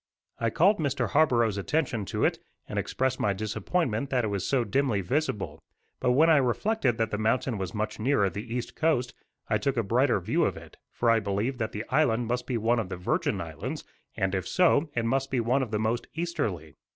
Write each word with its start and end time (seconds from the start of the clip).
I 0.39 0.49
called 0.49 0.79
Mr. 0.79 1.07
Scarborough's 1.11 1.59
attention 1.59 2.05
to 2.05 2.25
it, 2.25 2.39
and 2.67 2.79
expressed 2.79 3.19
my 3.19 3.33
disappointment 3.33 4.09
that 4.09 4.25
it 4.25 4.29
was 4.29 4.47
so 4.47 4.63
dimly 4.63 5.01
visible; 5.01 5.61
but 5.99 6.13
when 6.13 6.27
I 6.27 6.37
reflected 6.37 6.97
that 6.97 7.11
the 7.11 7.19
mountain 7.19 7.59
was 7.59 7.75
much 7.75 7.99
nearer 7.99 8.27
the 8.27 8.51
east 8.51 8.75
coast, 8.75 9.13
I 9.47 9.59
took 9.59 9.77
a 9.77 9.83
brighter 9.83 10.19
view 10.19 10.43
of 10.43 10.57
it, 10.57 10.77
for 10.91 11.11
I 11.11 11.19
believed 11.19 11.59
that 11.59 11.71
the 11.71 11.85
island 11.89 12.25
must 12.27 12.47
be 12.47 12.57
one 12.57 12.79
of 12.79 12.89
the 12.89 12.97
Virgin 12.97 13.39
Islands; 13.39 13.83
and, 14.17 14.33
if 14.33 14.47
so, 14.47 14.89
it 14.95 15.05
must 15.05 15.29
be 15.29 15.39
one 15.39 15.61
of 15.61 15.69
the 15.69 15.77
most 15.77 16.07
easterly. 16.15 16.77